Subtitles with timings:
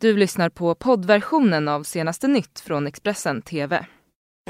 [0.00, 3.86] Du lyssnar på poddversionen av senaste nytt från Expressen TV.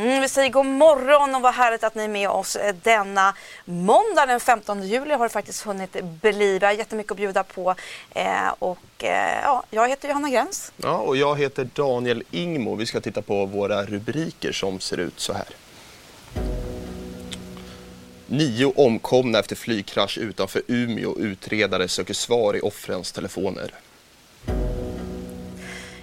[0.00, 3.34] Mm, vi säger god morgon och vad härligt att ni är med oss eh, denna
[3.64, 6.58] måndag den 15 juli har det faktiskt hunnit bli.
[6.58, 7.74] Vi har jättemycket att bjuda på.
[8.14, 10.72] Eh, och, eh, ja, jag heter Johanna Gräns.
[10.76, 12.74] Ja, och jag heter Daniel Ingmo.
[12.74, 15.46] Vi ska titta på våra rubriker som ser ut så här.
[18.26, 21.18] Nio omkomna efter flygkrasch utanför Umeå.
[21.18, 23.74] Utredare söker svar i offrens telefoner.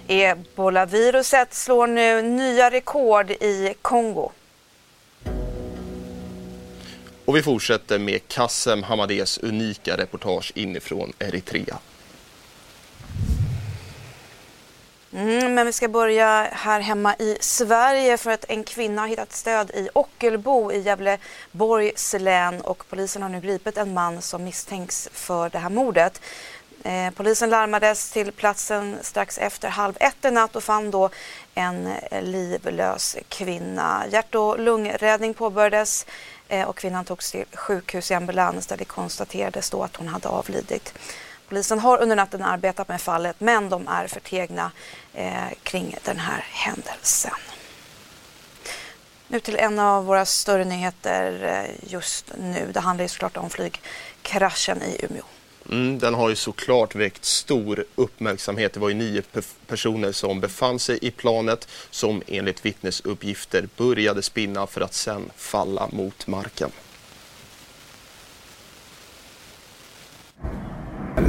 [0.08, 4.30] Ebolaviruset slår nu nya rekord i Kongo.
[7.24, 11.78] Och vi fortsätter med Kassem Hamadés unika reportage inifrån Eritrea.
[15.12, 19.32] Mm, men vi ska börja här hemma i Sverige för att en kvinna har hittat
[19.32, 25.08] stöd i Ockelbo i Gävleborgs län och polisen har nu gripit en man som misstänks
[25.12, 26.20] för det här mordet.
[26.82, 31.10] Eh, polisen larmades till platsen strax efter halv ett i natt och fann då
[31.54, 34.04] en livlös kvinna.
[34.10, 36.06] Hjärt och lungräddning påbörjades
[36.48, 40.28] eh, och kvinnan togs till sjukhus i ambulans där det konstaterades då att hon hade
[40.28, 40.94] avlidit.
[41.48, 44.70] Polisen har under natten arbetat med fallet men de är förtegna
[45.14, 47.34] eh, kring den här händelsen.
[49.28, 52.70] Nu till en av våra större nyheter just nu.
[52.72, 55.24] Det handlar ju såklart om flygkraschen i Umeå.
[55.70, 58.72] Mm, den har ju såklart väckt stor uppmärksamhet.
[58.72, 59.22] Det var ju nio
[59.66, 65.88] personer som befann sig i planet som enligt vittnesuppgifter började spinna för att sen falla
[65.92, 66.70] mot marken.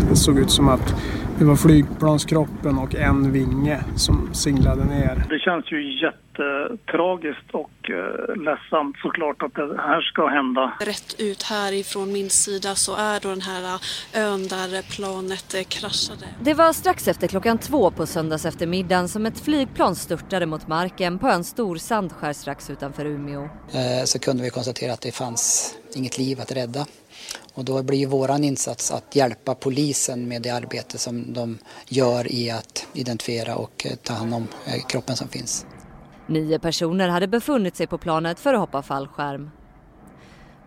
[0.09, 0.93] Det såg ut som att
[1.39, 5.23] det var flygplanskroppen och en vinge som singlade ner.
[5.29, 10.73] Det känns ju jättetragiskt och eh, ledsamt såklart att det här ska hända.
[10.79, 13.79] Rätt ut härifrån min sida så är då den här
[14.13, 16.25] eh, ön där planet eh, kraschade.
[16.41, 21.19] Det var strax efter klockan två på söndags eftermiddagen som ett flygplan störtade mot marken
[21.19, 23.49] på en stor sandskär strax utanför Umeå.
[24.05, 26.85] Så kunde vi konstatera att det fanns inget liv att rädda.
[27.57, 31.57] Och då blir våran insats att hjälpa polisen med det arbete som de
[31.87, 35.65] gör i att identifiera och eh, ta hand om eh, kroppen som finns.
[36.27, 39.49] Nio personer hade befunnit sig på planet för att hoppa fallskärm.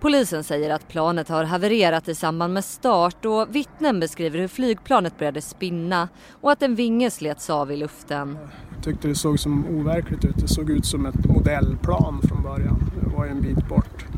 [0.00, 5.18] Polisen säger att planet har havererat i samband med start och vittnen beskriver hur flygplanet
[5.18, 6.08] började spinna
[6.40, 8.38] och att en vinge slets av i luften.
[8.74, 10.36] Jag tyckte det såg som overkligt ut.
[10.36, 12.92] Det såg ut som ett modellplan från början.
[13.04, 14.09] Det var en bit bort.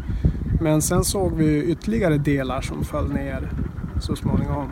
[0.62, 3.50] Men sen såg vi ytterligare delar som föll ner
[4.00, 4.68] så småningom.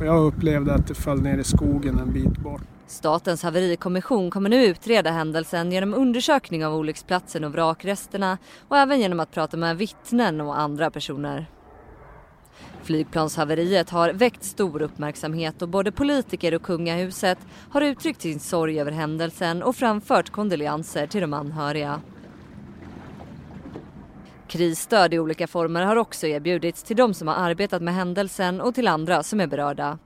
[0.00, 2.62] Och jag upplevde att det föll ner i skogen en bit bort.
[2.86, 8.38] Statens haverikommission kommer nu utreda händelsen genom undersökning av olycksplatsen och vrakresterna
[8.68, 11.46] och även genom att prata med vittnen och andra personer.
[12.82, 17.38] Flygplanshaveriet har väckt stor uppmärksamhet och både politiker och kungahuset
[17.70, 22.00] har uttryckt sin sorg över händelsen och framfört kondolenser till de anhöriga.
[24.54, 28.74] Krisstöd i olika former har också erbjudits till de som har arbetat med händelsen och
[28.74, 29.98] till andra som är berörda.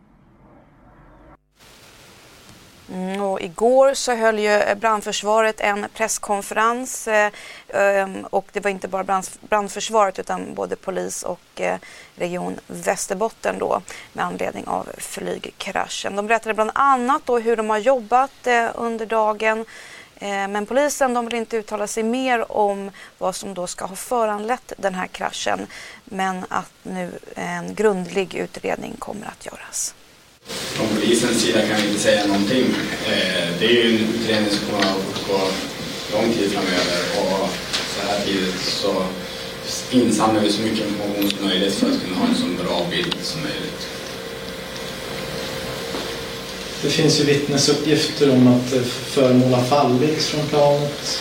[2.92, 7.32] Mm, och igår så höll ju brandförsvaret en presskonferens eh,
[7.68, 11.78] ehm, och det var inte bara brandförsvaret utan både polis och eh,
[12.14, 13.82] Region Västerbotten då
[14.12, 16.16] med anledning av flygkraschen.
[16.16, 19.64] De berättade bland annat då hur de har jobbat eh, under dagen
[20.20, 23.96] Eh, men polisen de vill inte uttala sig mer om vad som då ska ha
[23.96, 25.66] föranlett den här kraschen.
[26.04, 29.94] Men att nu en grundlig utredning kommer att göras.
[30.48, 32.64] Från polisens sida kan vi inte säga någonting.
[33.06, 35.38] Eh, det är ju en utredning som kommer att gå
[36.12, 39.02] lång tid framöver och så här tidigt så
[39.90, 43.16] insamlar vi så mycket information som möjligt för att kunna ha en så bra bild
[43.22, 43.97] som möjligt.
[46.82, 51.20] Det finns ju vittnesuppgifter om att föremål har fallit från planet.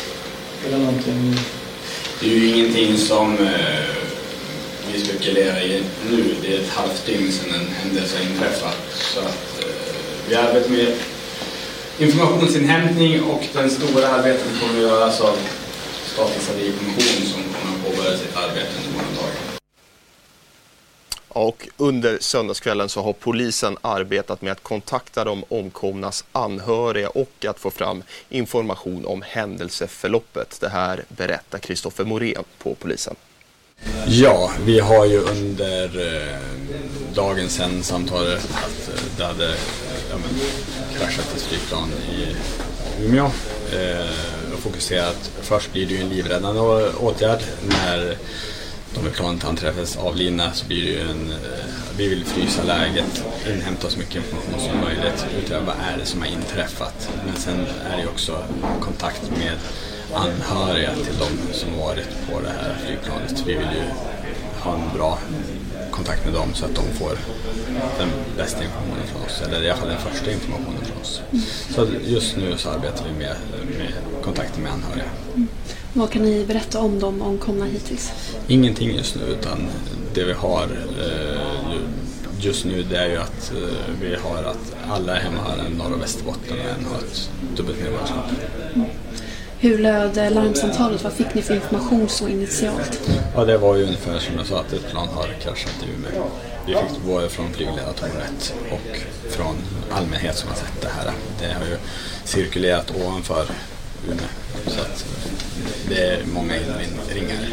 [0.68, 1.40] Eller någonting.
[2.20, 3.86] Det är ju ingenting som eh,
[4.94, 6.36] vi spekulerar i nu.
[6.42, 8.78] Det är ett halvt dygn sedan en händelse inträffat.
[9.14, 9.70] Så att, eh,
[10.30, 10.94] vi arbetar med
[12.00, 15.38] informationsinhämtning och den stora arbetet kommer att göras av
[16.14, 18.87] Statens haverikommission som kommer att påbörja sitt arbete.
[21.38, 27.60] Och under söndagskvällen så har polisen arbetat med att kontakta de omkomnas anhöriga och att
[27.60, 30.58] få fram information om händelseförloppet.
[30.62, 33.16] Det här berättar Kristoffer Morén på polisen.
[34.08, 36.40] Ja, vi har ju under eh,
[37.14, 39.50] dagen sen samtalet att eh, det hade
[40.10, 40.40] ja, men,
[41.00, 42.36] kraschat ett flygplan i
[43.06, 43.26] Umeå.
[43.74, 46.62] Eh, och fokuserat, först blir det ju en livräddande
[47.00, 47.40] åtgärd
[47.70, 48.18] när
[48.96, 51.38] de med planet anträffas avlidna så blir det ju en, eh,
[51.98, 53.26] vi vill frysa läget,
[53.56, 57.10] inhämta så mycket information som möjligt, utreda vad är det som har inträffat.
[57.26, 58.44] Men sen är det också
[58.82, 59.54] kontakt med
[60.14, 63.44] anhöriga till de som varit på det här flygplanet.
[63.46, 63.84] Vi vill ju
[64.60, 65.20] ha en bra
[65.92, 67.18] kontakt med dem så att de får
[68.00, 71.22] den bästa informationen från oss, eller i alla fall den första informationen från oss.
[71.76, 73.36] Så just nu så arbetar vi med,
[73.78, 73.94] med
[74.24, 75.10] kontakter med anhöriga.
[75.98, 78.12] Vad kan ni berätta om de omkomna hittills?
[78.48, 79.68] Ingenting just nu utan
[80.14, 81.80] det vi har eh,
[82.40, 85.94] just nu det är ju att eh, vi har att alla hemma har en Norr
[85.94, 88.26] och Västerbotten och en har ett dubbelt medborgarskap.
[88.76, 88.88] Mm.
[89.60, 91.04] Hur löd larmsamtalet?
[91.04, 93.10] Vad fick ni för information så initialt?
[93.36, 96.24] Ja, det var ju ungefär som jag sa att ett plan har kraschat i Umeå.
[96.66, 99.56] Vi fick både från flygledartornet och från
[99.92, 101.12] allmänhet som har sett det här.
[101.40, 101.78] Det har ju
[102.24, 103.46] cirkulerat ovanför.
[104.68, 105.06] Så att
[105.90, 107.46] det är många inringare.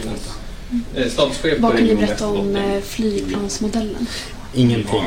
[0.71, 1.61] Mm.
[1.61, 4.07] Vad kan ni berätta om eh, flygplansmodellen?
[4.55, 5.05] Ingenting.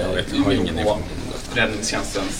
[0.00, 1.02] Jag vet, har ingen information.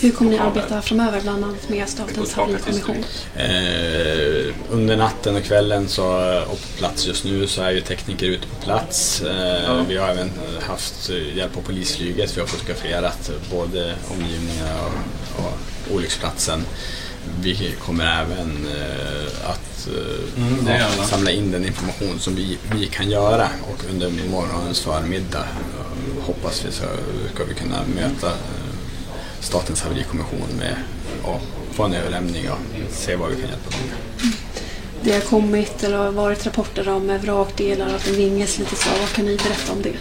[0.01, 2.95] Hur kommer ni arbeta framöver, bland annat med Statens haverikommission?
[3.35, 6.05] Eh, under natten och kvällen så,
[6.43, 9.21] och på plats just nu så är ju tekniker ute på plats.
[9.21, 9.83] Eh, ja.
[9.87, 10.31] Vi har även
[10.61, 12.37] haft hjälp av polisflyget.
[12.37, 16.65] Vi har fotograferat både omgivningarna och, och olycksplatsen.
[17.41, 23.09] Vi kommer även eh, att eh, mm, samla in den information som vi, vi kan
[23.09, 26.83] göra och under morgonens förmiddag eh, hoppas vi så
[27.33, 28.31] ska vi kunna möta
[29.39, 30.75] Statens haverikommission med
[31.23, 32.57] att få en överlämning och
[32.91, 34.31] se vad vi kan hjälpa dem med.
[35.07, 38.89] Det har kommit eller har varit rapporter om vrakdelar, att det vinges lite så.
[38.99, 39.93] Vad kan ni berätta om det?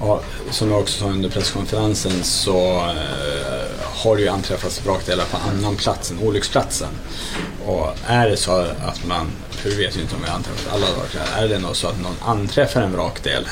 [0.00, 0.20] Ja,
[0.50, 5.76] som jag också sa under presskonferensen så eh, har det ju anträffats vrakdelar på annan
[5.76, 6.88] plats än olycksplatsen.
[7.66, 10.74] Och är det så att man, för vi vet ju inte om vi har anträffat
[10.74, 13.48] alla vrakdelar, är det nog så att någon anträffar en vrakdel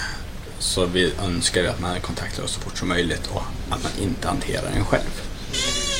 [0.58, 4.28] så vi önskar att man kontaktar oss så fort som möjligt och att man inte
[4.28, 5.22] hanterar den själv.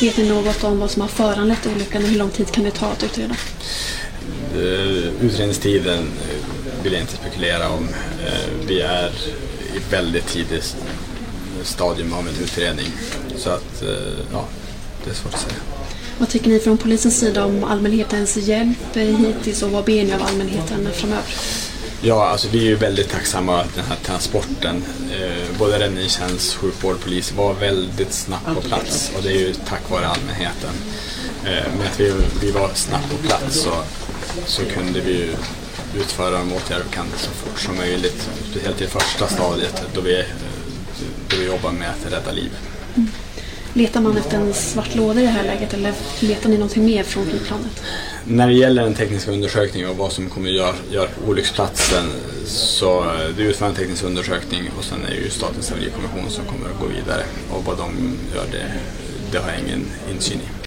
[0.01, 2.71] Vet ni något om vad som har föranlett olyckan och hur lång tid kan det
[2.71, 3.35] ta att utreda?
[4.57, 7.89] Uh, utredningstiden eh, vill jag inte spekulera om.
[7.89, 9.11] Uh, vi är
[9.75, 10.77] i väldigt tidigt
[11.63, 12.87] stadium av en utredning.
[13.37, 13.83] Så att,
[14.33, 14.45] ja,
[15.05, 15.55] det är svårt att säga.
[16.19, 20.23] Vad tycker ni från polisens sida om allmänhetens hjälp hittills och vad ber ni av
[20.23, 21.35] allmänheten framöver?
[22.05, 27.01] Ja, alltså vi är ju väldigt tacksamma att den här transporten, eh, både räddningstjänst, sjukvård,
[27.01, 30.71] polis var väldigt snabbt på plats och det är ju tack vare allmänheten.
[31.45, 33.71] Eh, med att vi, vi var snabbt på plats så,
[34.47, 35.35] så kunde vi ju
[36.01, 38.29] utföra de åtgärder vi kan så fort som möjligt.
[38.51, 40.25] Speciellt i första stadiet då vi,
[41.29, 42.51] då vi jobbar med att rädda liv.
[42.97, 43.09] Mm.
[43.75, 47.03] Letar man efter en svart låda i det här läget eller letar ni någonting mer
[47.03, 47.83] från flygplanet?
[48.25, 52.05] När det gäller den tekniska undersökningen och vad som kommer att göra, göra olycksplatsen
[52.47, 56.45] så eh, det utför en teknisk undersökning och sen är det ju Statens haverikommission som
[56.45, 58.73] kommer att gå vidare och vad de gör det,
[59.33, 60.62] det har jag ingen insyn i.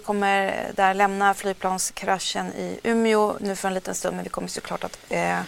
[0.00, 4.48] Vi kommer där lämna flygplanskraschen i Umeå nu för en liten stund men vi kommer
[4.48, 5.40] såklart att Eh,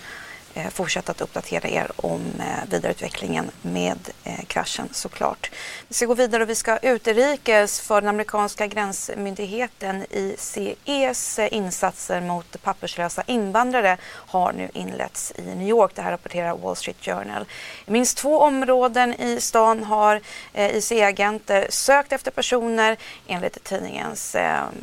[0.54, 5.50] Eh, fortsätta att uppdatera er om eh, vidareutvecklingen med eh, kraschen såklart.
[5.88, 12.62] Vi ska gå vidare och vi ska utrikes för den amerikanska gränsmyndigheten ICEs insatser mot
[12.62, 15.92] papperslösa invandrare har nu inletts i New York.
[15.94, 17.46] Det här rapporterar Wall Street Journal.
[17.86, 20.20] I minst två områden i stan har
[20.54, 22.96] ICE-agenter sökt efter personer
[23.26, 24.36] enligt tidningens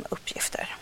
[0.08, 0.76] uppgifter.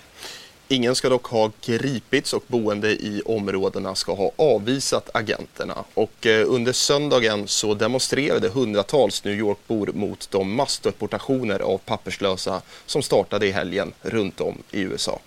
[0.70, 5.84] Ingen ska dock ha gripits och boende i områdena ska ha avvisat agenterna.
[5.94, 13.02] Och eh, under söndagen så demonstrerade hundratals New York-bor mot de massdeportationer av papperslösa som
[13.02, 15.20] startade i helgen runt om i USA.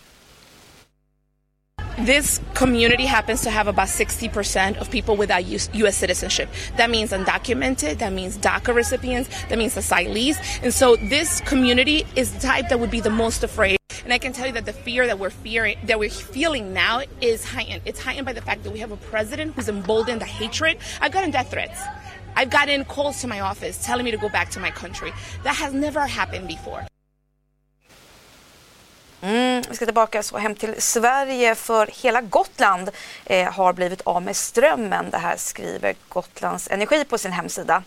[2.05, 5.43] This community happens to have about 60% of people without
[5.74, 6.50] US citizenship.
[6.77, 10.38] That means undocumented, that means DACA recipients, that means asylees.
[10.63, 13.81] And so this community is the type that would be the most afraid.
[14.03, 17.01] And I can tell you that the fear that we're fearing that we're feeling now
[17.22, 17.81] is heightened.
[17.86, 20.77] It's heightened by the fact that we have a president who's emboldened the hatred.
[21.01, 21.81] I've gotten death threats.
[22.36, 25.12] I've gotten calls to my office telling me to go back to my country.
[25.43, 26.88] That has never happened before.
[29.24, 32.89] Mm, vi ska tillbaka så hem till Sverige för hela Gotland
[33.25, 35.10] eh, har blivit av med strömmen.
[35.10, 37.84] Det här skriver Gotlands Energi på sin hemsida.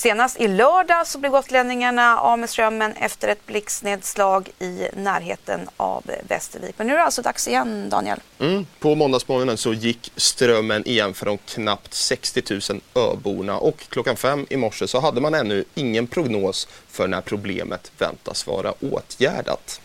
[0.00, 6.10] Senast i lördag så blev gotlänningarna av med strömmen efter ett blixtnedslag i närheten av
[6.28, 6.74] Västervik.
[6.76, 8.20] Men nu är det alltså dags igen, Daniel.
[8.38, 14.16] Mm, på måndagsmorgonen så gick strömmen igen för de knappt 60 000 öborna och klockan
[14.16, 19.80] fem i morse så hade man ännu ingen prognos för när problemet väntas vara åtgärdat.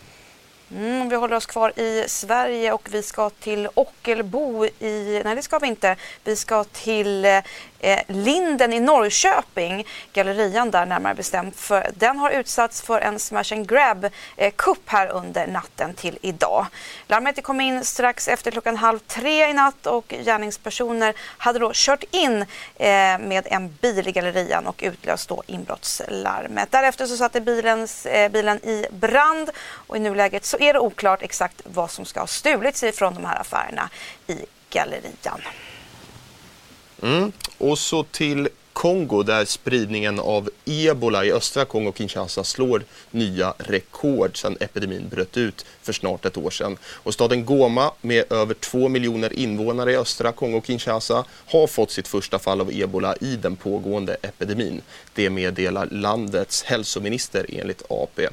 [0.70, 5.22] Mm, vi håller oss kvar i Sverige och vi ska till Ockelbo i...
[5.24, 5.96] Nej, det ska vi inte.
[6.24, 7.42] Vi ska till eh,
[7.80, 11.56] eh, Linden i Norrköping, gallerian där närmare bestämt.
[11.56, 16.18] För den har utsatts för en smash and grab eh, kupp här under natten till
[16.22, 16.66] idag.
[17.08, 22.04] Larmet kom in strax efter klockan halv tre i natt och gärningspersoner hade då kört
[22.10, 22.42] in
[22.76, 26.70] eh, med en bil i gallerian och utlöst då inbrottslarmet.
[26.70, 31.22] Därefter så satte bilens, eh, bilen i brand och i nuläget så är det oklart
[31.22, 33.90] exakt vad som ska ha stulits ifrån de här affärerna
[34.26, 34.36] i
[34.70, 35.40] gallerian.
[37.02, 37.32] Mm.
[37.58, 44.56] Och så till Kongo där spridningen av ebola i östra Kongo-Kinshasa slår nya rekord sedan
[44.60, 46.78] epidemin bröt ut för snart ett år sedan.
[46.84, 52.38] Och staden Goma med över två miljoner invånare i östra Kongo-Kinshasa har fått sitt första
[52.38, 54.82] fall av ebola i den pågående epidemin.
[55.14, 58.28] Det meddelar landets hälsominister enligt AP.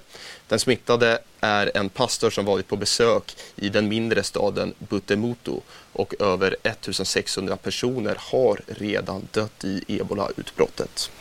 [0.47, 5.59] Den smittade är en pastor som varit på besök i den mindre staden Butemutu
[5.93, 11.11] och över 1600 personer har redan dött i ebola-utbrottet.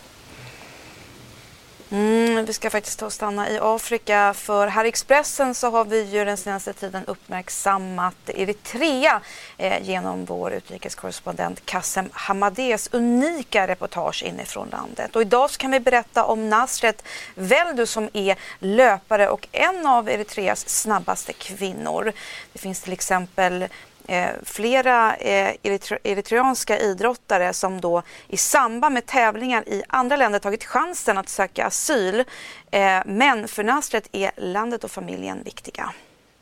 [1.92, 5.84] Mm, vi ska faktiskt ta och stanna i Afrika för här i Expressen så har
[5.84, 9.20] vi ju den senaste tiden uppmärksammat Eritrea
[9.58, 15.16] eh, genom vår utrikeskorrespondent Kassem Hamadés unika reportage inifrån landet.
[15.16, 20.08] Och idag så kan vi berätta om Nasret Veldu som är löpare och en av
[20.08, 22.12] Eritreas snabbaste kvinnor.
[22.52, 23.68] Det finns till exempel
[24.06, 25.54] eh, flera eh,
[26.02, 31.66] eritreanska idrottare som då i samband med tävlingar i andra länder tagit chansen att söka
[31.66, 32.24] asyl.
[32.70, 35.92] Eh, men för Nasret är landet och familjen viktiga.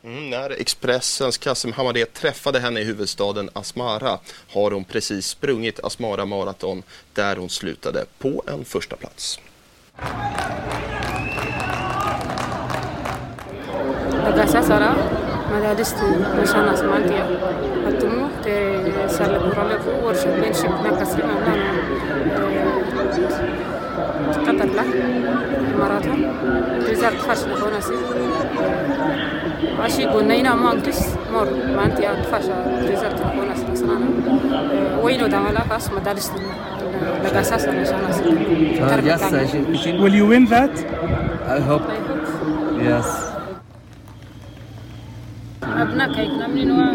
[0.03, 4.19] Mm, när Expressens Kasim Hamadeh träffade henne i huvudstaden Asmara
[4.53, 9.39] har hon precis sprungit Asmara Marathon där hon slutade på en första plats.
[15.51, 17.23] مدارسنا نشان اسمانتي
[17.87, 18.27] هتمو
[19.07, 21.59] تسال برالكو ورشة بينشب ناكسرين أمان
[24.47, 24.85] قطر له
[25.79, 26.21] مراتهم
[26.87, 27.93] تزار تفاش لخونا سي
[29.79, 30.99] عشي قلنا ما انكس
[31.33, 32.43] مر ما انتي تفاش
[32.89, 34.05] تزار تلخونا سي نصرانا
[35.03, 36.39] وينو دعملا فاس مدارسنا
[37.23, 37.99] لقاساسا نشان
[39.09, 40.79] اسمانتي واليوين ذات
[41.51, 41.85] I hope.
[41.89, 42.81] I hope.
[42.89, 43.30] Yes.
[46.51, 46.93] っていうのは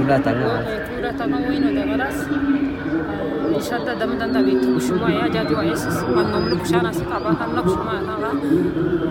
[0.00, 0.62] 村田が
[0.96, 8.34] 村田が多いのだからイシャダダムダンダビトクシマやジャジワエスマンノブルクシャナスカバカンノクシマナラ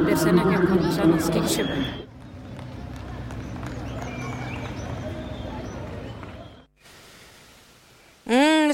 [0.06, 2.07] デセネケコンシャナスキキシブ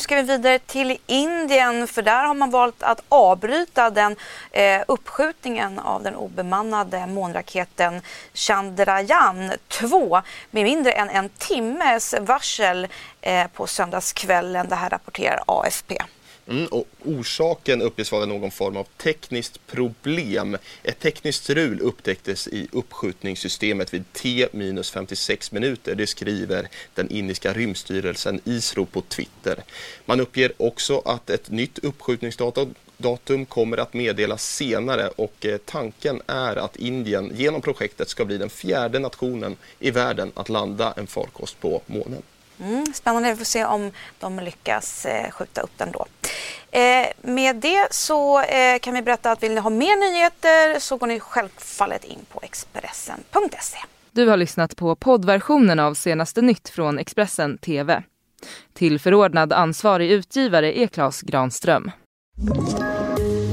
[0.03, 4.15] ska vi vidare till Indien för där har man valt att avbryta den
[4.51, 8.01] eh, uppskjutningen av den obemannade månraketen
[8.33, 12.87] Chandrayaan-2 med mindre än en timmes varsel
[13.21, 14.69] eh, på söndagskvällen.
[14.69, 15.97] Det här rapporterar AFP.
[16.47, 20.57] Mm, och orsaken uppges vara någon form av tekniskt problem.
[20.83, 25.95] Ett tekniskt strul upptäcktes i uppskjutningssystemet vid T-56 minuter.
[25.95, 29.63] Det skriver den indiska rymdstyrelsen ISRO på Twitter.
[30.05, 36.55] Man uppger också att ett nytt uppskjutningsdatum kommer att meddelas senare och eh, tanken är
[36.55, 41.59] att Indien genom projektet ska bli den fjärde nationen i världen att landa en farkost
[41.59, 42.21] på månen.
[42.59, 46.05] Mm, spännande, vi får se om de lyckas eh, skjuta upp den då.
[46.71, 50.97] Eh, med det så eh, kan vi berätta att vill ni ha mer nyheter så
[50.97, 53.77] går ni självfallet in på Expressen.se.
[54.11, 58.03] Du har lyssnat på poddversionen av senaste nytt från Expressen TV.
[58.73, 61.91] Till förordnad ansvarig utgivare är Klas Granström.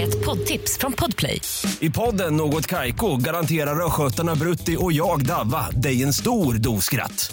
[0.03, 1.41] Ett poddtips från Podplay.
[1.81, 7.33] I podden Något Kaiko garanterar östgötarna Brutti och jag, Davva, dig en stor dos skratt.